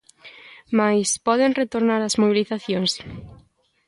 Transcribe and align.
Mais, 0.79 1.09
poden 1.27 1.51
retornar 1.61 2.01
as 2.03 2.15
mobilizacións? 2.21 2.91